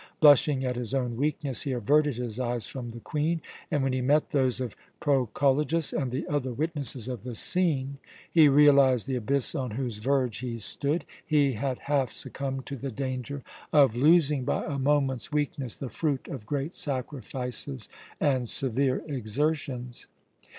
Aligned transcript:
Blushing 0.19 0.65
at 0.65 0.77
his 0.77 0.95
own 0.95 1.15
weakness, 1.15 1.61
he 1.61 1.73
averted 1.73 2.15
his 2.15 2.39
eyes 2.39 2.65
from 2.65 2.89
the 2.89 2.99
Queen, 2.99 3.39
and 3.69 3.83
when 3.83 3.93
he 3.93 4.01
met 4.01 4.31
those 4.31 4.59
of 4.59 4.75
Proculejus 4.99 5.93
and 5.93 6.09
the 6.09 6.25
other 6.27 6.51
witnesses 6.51 7.07
of 7.07 7.21
the 7.21 7.35
scene, 7.35 7.99
he 8.31 8.49
realized 8.49 9.05
the 9.05 9.15
abyss 9.15 9.53
on 9.53 9.69
whose 9.77 9.99
verge 9.99 10.39
he 10.39 10.57
stood. 10.57 11.05
He 11.23 11.53
had 11.53 11.77
half 11.81 12.11
succumbed 12.11 12.65
to 12.65 12.77
the 12.77 12.89
danger 12.89 13.43
of 13.71 13.95
losing, 13.95 14.43
by 14.43 14.65
a 14.65 14.79
moment's 14.79 15.31
weakness, 15.31 15.75
the 15.75 15.89
fruit 15.89 16.27
of 16.27 16.47
great 16.47 16.75
sacrifices 16.75 17.87
and 18.19 18.49
severe 18.49 19.03
exertions. 19.05 20.07